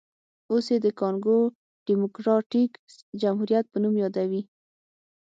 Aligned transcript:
اوس 0.51 0.65
یې 0.73 0.77
د 0.85 0.87
کانګو 0.99 1.39
ډیموکراټیک 1.87 2.71
جمهوریت 3.21 3.65
په 3.69 3.77
نوم 3.83 3.95
یادوي. 4.03 4.41